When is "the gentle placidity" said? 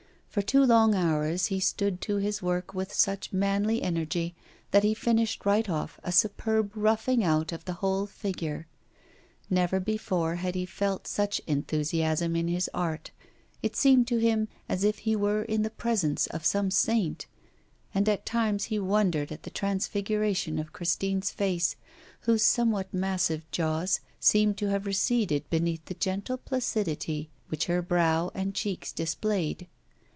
25.87-27.29